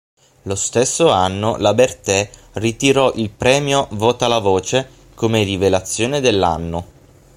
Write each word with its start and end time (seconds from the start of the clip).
Lo 0.45 0.55
stesso 0.55 1.11
anno, 1.11 1.57
la 1.57 1.75
Bertè 1.75 2.27
ritirò 2.53 3.13
il 3.13 3.29
premio 3.29 3.87
"Vota 3.91 4.27
la 4.27 4.39
voce" 4.39 4.89
come 5.13 5.43
"Rivelazione 5.43 6.19
dell'anno". 6.19 6.85